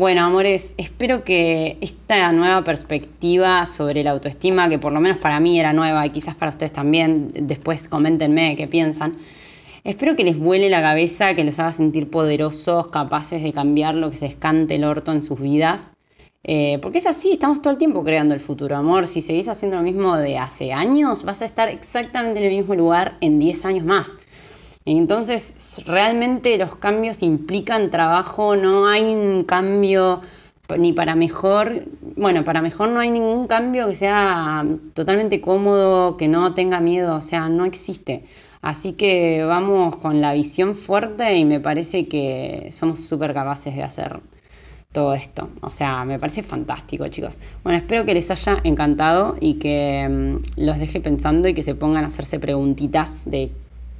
Bueno, 0.00 0.22
amores, 0.22 0.74
espero 0.78 1.24
que 1.24 1.76
esta 1.82 2.32
nueva 2.32 2.64
perspectiva 2.64 3.66
sobre 3.66 4.02
la 4.02 4.12
autoestima, 4.12 4.66
que 4.70 4.78
por 4.78 4.94
lo 4.94 5.00
menos 5.02 5.18
para 5.18 5.38
mí 5.40 5.60
era 5.60 5.74
nueva 5.74 6.06
y 6.06 6.08
quizás 6.08 6.34
para 6.34 6.52
ustedes 6.52 6.72
también, 6.72 7.28
después 7.34 7.86
coméntenme 7.86 8.56
qué 8.56 8.66
piensan, 8.66 9.12
espero 9.84 10.16
que 10.16 10.24
les 10.24 10.38
vuele 10.38 10.70
la 10.70 10.80
cabeza, 10.80 11.34
que 11.34 11.44
los 11.44 11.58
haga 11.58 11.72
sentir 11.72 12.08
poderosos, 12.08 12.88
capaces 12.88 13.42
de 13.42 13.52
cambiar 13.52 13.94
lo 13.94 14.10
que 14.10 14.16
se 14.16 14.24
escante 14.24 14.76
el 14.76 14.84
orto 14.84 15.12
en 15.12 15.22
sus 15.22 15.38
vidas. 15.38 15.92
Eh, 16.44 16.78
porque 16.80 16.96
es 16.96 17.06
así, 17.06 17.32
estamos 17.32 17.60
todo 17.60 17.74
el 17.74 17.78
tiempo 17.78 18.02
creando 18.02 18.32
el 18.32 18.40
futuro, 18.40 18.76
amor. 18.76 19.06
Si 19.06 19.20
seguís 19.20 19.48
haciendo 19.48 19.76
lo 19.76 19.82
mismo 19.82 20.16
de 20.16 20.38
hace 20.38 20.72
años, 20.72 21.24
vas 21.24 21.42
a 21.42 21.44
estar 21.44 21.68
exactamente 21.68 22.40
en 22.40 22.46
el 22.46 22.56
mismo 22.56 22.74
lugar 22.74 23.18
en 23.20 23.38
10 23.38 23.66
años 23.66 23.84
más. 23.84 24.18
Entonces, 24.84 25.82
realmente 25.86 26.56
los 26.56 26.74
cambios 26.76 27.22
implican 27.22 27.90
trabajo, 27.90 28.56
no 28.56 28.88
hay 28.88 29.02
un 29.04 29.44
cambio 29.44 30.22
ni 30.78 30.92
para 30.92 31.14
mejor, 31.14 31.84
bueno, 32.16 32.44
para 32.44 32.62
mejor 32.62 32.90
no 32.90 33.00
hay 33.00 33.10
ningún 33.10 33.46
cambio 33.46 33.88
que 33.88 33.94
sea 33.94 34.64
totalmente 34.94 35.40
cómodo, 35.40 36.16
que 36.16 36.28
no 36.28 36.54
tenga 36.54 36.80
miedo, 36.80 37.16
o 37.16 37.20
sea, 37.20 37.48
no 37.48 37.64
existe. 37.64 38.24
Así 38.62 38.92
que 38.92 39.44
vamos 39.44 39.96
con 39.96 40.20
la 40.20 40.34
visión 40.34 40.76
fuerte 40.76 41.36
y 41.36 41.44
me 41.44 41.60
parece 41.60 42.08
que 42.08 42.68
somos 42.72 43.00
súper 43.00 43.32
capaces 43.32 43.74
de 43.74 43.82
hacer 43.82 44.20
todo 44.92 45.14
esto. 45.14 45.48
O 45.62 45.70
sea, 45.70 46.04
me 46.04 46.18
parece 46.18 46.42
fantástico, 46.42 47.08
chicos. 47.08 47.40
Bueno, 47.62 47.78
espero 47.78 48.04
que 48.04 48.14
les 48.14 48.30
haya 48.30 48.58
encantado 48.64 49.36
y 49.40 49.54
que 49.54 50.06
mm, 50.08 50.60
los 50.62 50.78
deje 50.78 51.00
pensando 51.00 51.48
y 51.48 51.54
que 51.54 51.62
se 51.62 51.74
pongan 51.74 52.04
a 52.04 52.08
hacerse 52.08 52.38
preguntitas 52.38 53.22
de 53.30 53.50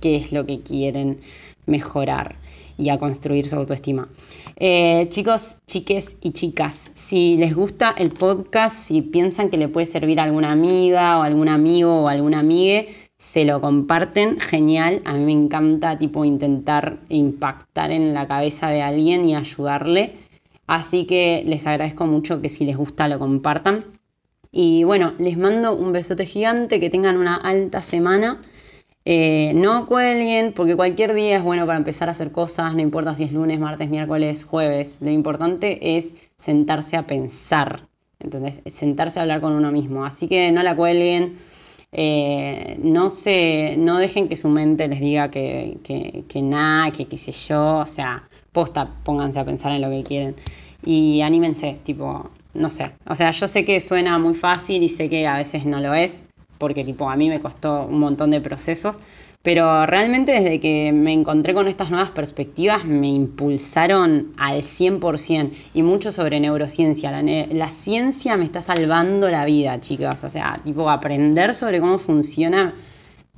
qué 0.01 0.17
es 0.17 0.33
lo 0.33 0.47
que 0.47 0.61
quieren 0.61 1.19
mejorar 1.67 2.37
y 2.77 2.89
a 2.89 2.99
construir 2.99 3.47
su 3.47 3.57
autoestima. 3.57 4.09
Eh, 4.57 5.07
chicos, 5.11 5.59
chiques 5.67 6.17
y 6.23 6.33
chicas, 6.33 6.91
si 6.95 7.37
les 7.37 7.55
gusta 7.55 7.95
el 7.97 8.11
podcast, 8.11 8.75
si 8.75 9.03
piensan 9.03 9.51
que 9.51 9.59
le 9.59 9.69
puede 9.69 9.87
servir 9.87 10.19
a 10.19 10.25
alguna 10.25 10.51
amiga 10.51 11.19
o 11.19 11.23
algún 11.23 11.49
amigo 11.49 12.03
o 12.03 12.09
alguna 12.09 12.41
amiga, 12.41 12.85
se 13.21 13.45
lo 13.45 13.61
comparten, 13.61 14.41
genial. 14.41 15.03
A 15.05 15.13
mí 15.13 15.21
me 15.21 15.33
encanta 15.33 15.99
tipo 15.99 16.25
intentar 16.25 17.01
impactar 17.11 17.91
en 17.91 18.15
la 18.15 18.27
cabeza 18.27 18.69
de 18.69 18.81
alguien 18.81 19.29
y 19.29 19.35
ayudarle. 19.35 20.15
Así 20.67 21.05
que 21.05 21.43
les 21.47 21.67
agradezco 21.67 22.07
mucho 22.07 22.41
que 22.41 22.49
si 22.49 22.65
les 22.65 22.79
gusta 22.79 23.09
lo 23.09 23.19
compartan. 23.19 23.85
Y 24.51 24.85
bueno, 24.85 25.13
les 25.19 25.37
mando 25.37 25.77
un 25.77 25.93
besote 25.93 26.25
gigante, 26.25 26.81
que 26.81 26.89
tengan 26.89 27.19
una 27.19 27.37
alta 27.37 27.83
semana. 27.83 28.41
Eh, 29.05 29.53
no 29.55 29.87
cuelguen, 29.87 30.53
porque 30.53 30.77
cualquier 30.77 31.15
día 31.15 31.39
es 31.39 31.43
bueno 31.43 31.67
para 31.67 31.79
empezar 31.79 32.09
a 32.09 32.13
hacer 32.13 32.33
cosas, 32.33 32.75
no 32.75 32.81
importa 32.81 33.15
si 33.15 33.25
es 33.25 33.33
lunes, 33.33 33.59
martes, 33.59 33.89
miércoles, 33.89 34.45
jueves. 34.45 35.01
Lo 35.01 35.11
importante 35.11 35.97
es 35.97 36.15
sentarse 36.37 36.97
a 36.97 37.07
pensar, 37.07 37.89
¿entendés? 38.19 38.61
Sentarse 38.67 39.19
a 39.19 39.23
hablar 39.23 39.41
con 39.41 39.53
uno 39.53 39.73
mismo. 39.73 40.05
Así 40.05 40.29
que 40.29 40.53
no 40.53 40.63
la 40.63 40.77
cuelguen, 40.77 41.39
eh, 41.93 42.79
no, 42.83 43.11
se, 43.11 43.77
no 43.79 43.99
dejen 43.99 44.29
que 44.29 44.37
su 44.37 44.49
mente 44.49 44.87
les 44.87 45.01
diga 45.01 45.31
que, 45.31 45.79
que, 45.83 46.25
que 46.29 46.43
nada, 46.43 46.91
que 46.91 47.07
qué 47.07 47.17
sé 47.17 47.33
yo, 47.33 47.79
o 47.79 47.87
sea, 47.87 48.29
posta, 48.53 48.89
pónganse 49.03 49.41
a 49.41 49.45
pensar 49.45 49.73
en 49.73 49.81
lo 49.81 49.91
que 49.91 50.05
quieren. 50.05 50.37
Y 50.85 51.23
anímense, 51.23 51.79
tipo, 51.83 52.31
no 52.55 52.71
sé. 52.71 52.93
O 53.07 53.15
sea, 53.15 53.31
yo 53.31 53.49
sé 53.49 53.65
que 53.65 53.81
suena 53.81 54.19
muy 54.19 54.35
fácil 54.35 54.83
y 54.83 54.89
sé 54.89 55.09
que 55.09 55.27
a 55.27 55.37
veces 55.37 55.67
no 55.67 55.81
lo 55.81 55.95
es, 55.95 56.23
porque 56.61 56.85
tipo 56.85 57.09
a 57.11 57.17
mí 57.17 57.31
me 57.31 57.41
costó 57.41 57.87
un 57.87 57.99
montón 57.99 58.31
de 58.31 58.41
procesos, 58.43 59.01
pero 59.43 59.87
realmente 59.87 60.33
desde 60.33 60.61
que 60.61 60.93
me 60.93 61.15
encontré 61.15 61.55
con 61.55 61.67
estas 61.67 61.89
nuevas 61.91 62.11
perspectivas 62.11 62.85
me 62.85 63.09
impulsaron 63.09 64.35
al 64.37 64.59
100% 64.63 65.51
y 65.73 65.83
mucho 65.83 66.13
sobre 66.13 66.39
neurociencia. 66.39 67.11
La, 67.11 67.71
ciencia 67.71 68.37
me 68.37 68.45
está 68.45 68.61
salvando 68.61 69.31
la 69.31 69.47
vida, 69.47 69.81
chicas. 69.81 70.23
O 70.25 70.29
sea, 70.29 70.61
tipo 70.63 70.91
aprender 70.91 71.55
sobre 71.55 71.81
cómo 71.81 71.99
funciona 71.99 72.75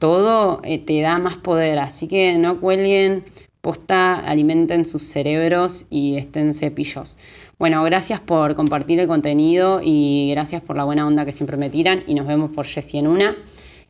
todo 0.01 0.61
eh, 0.65 0.81
te 0.81 1.01
da 1.01 1.19
más 1.19 1.37
poder. 1.37 1.79
Así 1.79 2.09
que 2.09 2.37
no 2.37 2.59
cuelguen, 2.59 3.25
posta, 3.63 4.17
alimenten 4.17 4.85
sus 4.85 5.05
cerebros 5.05 5.87
y 5.89 6.17
estén 6.17 6.53
cepillos. 6.53 7.17
Bueno, 7.59 7.83
gracias 7.85 8.21
por 8.21 8.57
compartir 8.57 8.99
el 8.99 9.07
contenido 9.07 9.81
y 9.83 10.31
gracias 10.33 10.61
por 10.63 10.77
la 10.77 10.85
buena 10.85 11.07
onda 11.07 11.25
que 11.25 11.33
siempre 11.33 11.57
me 11.57 11.71
tiran 11.71 12.03
y 12.07 12.15
nos 12.15 12.27
vemos 12.27 12.51
por 12.51 12.67
Jessie 12.67 12.99
en 12.99 13.07
una. 13.07 13.37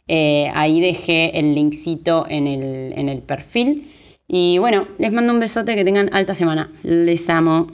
Eh, 0.07 0.49
ahí 0.55 0.81
dejé 0.81 1.39
el 1.39 1.55
linkcito 1.55 2.27
en 2.29 2.47
el, 2.47 2.93
en 2.97 3.09
el 3.09 3.23
perfil. 3.23 3.91
Y 4.29 4.59
bueno, 4.59 4.87
les 4.99 5.13
mando 5.13 5.33
un 5.33 5.41
besote, 5.41 5.75
que 5.75 5.85
tengan 5.85 6.11
alta 6.13 6.35
semana. 6.35 6.71
Les 6.83 7.29
amo. 7.31 7.67